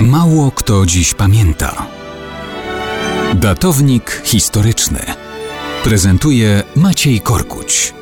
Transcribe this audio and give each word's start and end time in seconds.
Mało 0.00 0.50
kto 0.50 0.86
dziś 0.86 1.14
pamięta. 1.14 1.86
Datownik 3.34 4.22
historyczny 4.24 5.00
prezentuje 5.84 6.62
Maciej 6.76 7.20
Korkuć. 7.20 7.94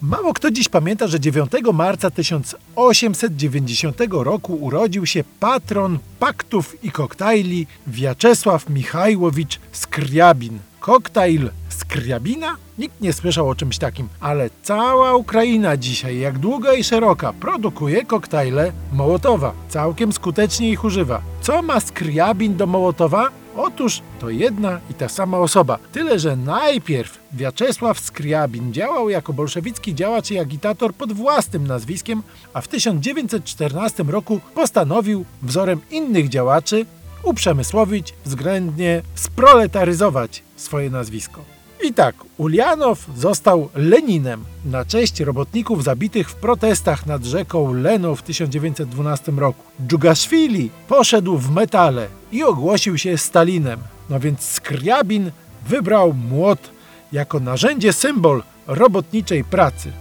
Mało 0.00 0.34
kto 0.34 0.50
dziś 0.50 0.68
pamięta, 0.68 1.06
że 1.06 1.20
9 1.20 1.52
marca 1.72 2.10
1890 2.10 3.98
roku 4.10 4.54
urodził 4.54 5.06
się 5.06 5.24
patron 5.40 5.98
paktów 6.18 6.84
i 6.84 6.90
koktajli 6.90 7.66
Wiaczesław 7.86 8.68
Michajłowicz 8.68 9.60
Skriabin. 9.72 10.58
Koktajl 10.80 11.50
Skriabina? 11.90 12.56
Nikt 12.78 13.00
nie 13.00 13.12
słyszał 13.12 13.48
o 13.48 13.54
czymś 13.54 13.78
takim, 13.78 14.08
ale 14.20 14.50
cała 14.62 15.14
Ukraina 15.14 15.76
dzisiaj, 15.76 16.18
jak 16.18 16.38
długa 16.38 16.74
i 16.74 16.84
szeroka, 16.84 17.32
produkuje 17.32 18.04
koktajle 18.04 18.72
Mołotowa. 18.92 19.52
Całkiem 19.68 20.12
skutecznie 20.12 20.70
ich 20.70 20.84
używa. 20.84 21.22
Co 21.40 21.62
ma 21.62 21.80
Skriabin 21.80 22.56
do 22.56 22.66
Mołotowa? 22.66 23.28
Otóż 23.56 24.02
to 24.20 24.30
jedna 24.30 24.80
i 24.90 24.94
ta 24.94 25.08
sama 25.08 25.38
osoba. 25.38 25.78
Tyle, 25.92 26.18
że 26.18 26.36
najpierw 26.36 27.18
Wiaczesław 27.32 28.00
Skriabin 28.00 28.72
działał 28.72 29.10
jako 29.10 29.32
bolszewicki 29.32 29.94
działacz 29.94 30.30
i 30.30 30.38
agitator 30.38 30.94
pod 30.94 31.12
własnym 31.12 31.66
nazwiskiem, 31.66 32.22
a 32.54 32.60
w 32.60 32.68
1914 32.68 34.02
roku 34.02 34.40
postanowił 34.54 35.24
wzorem 35.42 35.80
innych 35.90 36.28
działaczy 36.28 36.86
uprzemysłowić, 37.22 38.14
względnie 38.24 39.02
sproletaryzować 39.14 40.42
swoje 40.56 40.90
nazwisko. 40.90 41.59
I 41.90 41.94
tak, 41.94 42.14
Ulianow 42.38 43.06
został 43.16 43.68
Leninem 43.74 44.44
na 44.64 44.84
cześć 44.84 45.20
robotników 45.20 45.84
zabitych 45.84 46.30
w 46.30 46.34
protestach 46.34 47.06
nad 47.06 47.24
rzeką 47.24 47.72
Leno 47.72 48.14
w 48.14 48.22
1912 48.22 49.32
roku. 49.32 49.62
Dżugaszwili 49.86 50.70
poszedł 50.88 51.38
w 51.38 51.50
metale 51.50 52.08
i 52.32 52.42
ogłosił 52.42 52.98
się 52.98 53.18
Stalinem. 53.18 53.80
No 54.10 54.20
więc 54.20 54.40
Skriabin 54.40 55.30
wybrał 55.68 56.12
młot 56.12 56.70
jako 57.12 57.40
narzędzie 57.40 57.92
symbol 57.92 58.42
robotniczej 58.66 59.44
pracy. 59.44 59.92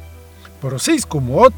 Po 0.62 0.70
rosyjsku 0.70 1.22
młot, 1.22 1.53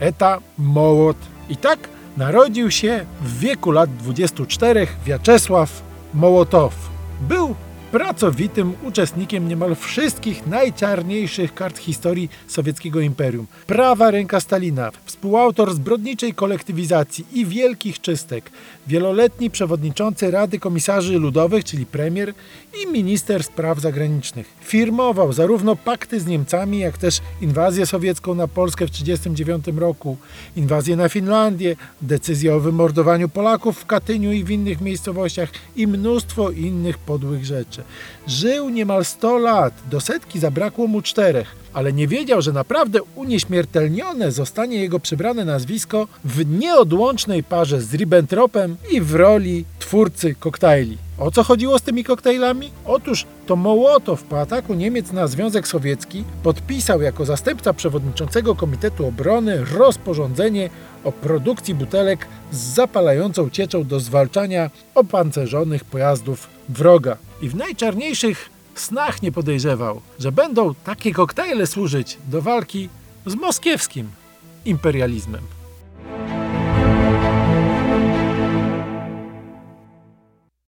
eta 0.00 0.38
mołot. 0.58 1.16
I 1.48 1.56
tak 1.56 1.88
narodził 2.16 2.70
się 2.70 3.06
w 3.20 3.38
wieku 3.38 3.70
lat 3.70 3.96
24 3.96 4.86
Wiaczesław 5.04 5.82
Mołotow. 6.14 6.74
Był 7.20 7.54
pracowitym 7.96 8.74
uczestnikiem 8.82 9.48
niemal 9.48 9.74
wszystkich 9.74 10.46
najczarniejszych 10.46 11.54
kart 11.54 11.78
historii 11.78 12.30
sowieckiego 12.46 13.00
imperium. 13.00 13.46
Prawa 13.66 14.10
ręka 14.10 14.40
Stalina, 14.40 14.90
współautor 15.04 15.74
zbrodniczej 15.74 16.34
kolektywizacji 16.34 17.26
i 17.32 17.46
wielkich 17.46 18.00
czystek, 18.00 18.50
wieloletni 18.86 19.50
przewodniczący 19.50 20.30
Rady 20.30 20.58
Komisarzy 20.58 21.18
Ludowych, 21.18 21.64
czyli 21.64 21.86
premier 21.86 22.34
i 22.82 22.92
minister 22.92 23.44
spraw 23.44 23.80
zagranicznych. 23.80 24.46
Firmował 24.60 25.32
zarówno 25.32 25.76
pakty 25.76 26.20
z 26.20 26.26
Niemcami, 26.26 26.78
jak 26.78 26.98
też 26.98 27.20
inwazję 27.40 27.86
sowiecką 27.86 28.34
na 28.34 28.48
Polskę 28.48 28.86
w 28.86 28.90
1939 28.90 29.80
roku, 29.80 30.16
inwazję 30.56 30.96
na 30.96 31.08
Finlandię, 31.08 31.76
decyzję 32.02 32.54
o 32.54 32.60
wymordowaniu 32.60 33.28
Polaków 33.28 33.78
w 33.78 33.86
Katyniu 33.86 34.32
i 34.32 34.44
w 34.44 34.50
innych 34.50 34.80
miejscowościach 34.80 35.48
i 35.76 35.86
mnóstwo 35.86 36.50
innych 36.50 36.98
podłych 36.98 37.44
rzeczy. 37.44 37.85
Żył 38.26 38.68
niemal 38.68 39.04
100 39.04 39.38
lat, 39.38 39.74
do 39.90 40.00
setki 40.00 40.38
zabrakło 40.38 40.86
mu 40.86 41.02
czterech, 41.02 41.56
ale 41.72 41.92
nie 41.92 42.08
wiedział, 42.08 42.42
że 42.42 42.52
naprawdę 42.52 43.02
unieśmiertelnione 43.02 44.32
zostanie 44.32 44.76
jego 44.76 45.00
przybrane 45.00 45.44
nazwisko 45.44 46.08
w 46.24 46.58
nieodłącznej 46.58 47.42
parze 47.42 47.80
z 47.80 47.94
Ribbentropem 47.94 48.76
i 48.90 49.00
w 49.00 49.14
roli 49.14 49.64
twórcy 49.86 50.34
koktajli. 50.34 50.98
O 51.18 51.30
co 51.30 51.42
chodziło 51.44 51.78
z 51.78 51.82
tymi 51.82 52.04
koktajlami? 52.04 52.70
Otóż 52.84 53.26
to 53.46 53.56
Mołotow 53.56 54.22
po 54.22 54.40
ataku 54.40 54.74
Niemiec 54.74 55.12
na 55.12 55.26
Związek 55.26 55.68
Sowiecki 55.68 56.24
podpisał 56.42 57.02
jako 57.02 57.24
zastępca 57.24 57.72
przewodniczącego 57.72 58.54
Komitetu 58.54 59.06
Obrony 59.06 59.64
rozporządzenie 59.64 60.70
o 61.04 61.12
produkcji 61.12 61.74
butelek 61.74 62.26
z 62.52 62.56
zapalającą 62.56 63.50
cieczą 63.50 63.84
do 63.84 64.00
zwalczania 64.00 64.70
opancerzonych 64.94 65.84
pojazdów 65.84 66.48
wroga. 66.68 67.16
I 67.42 67.48
w 67.48 67.54
najczarniejszych 67.54 68.50
snach 68.74 69.22
nie 69.22 69.32
podejrzewał, 69.32 70.00
że 70.18 70.32
będą 70.32 70.74
takie 70.74 71.12
koktajle 71.12 71.66
służyć 71.66 72.18
do 72.28 72.42
walki 72.42 72.88
z 73.26 73.34
moskiewskim 73.34 74.10
imperializmem. 74.64 75.55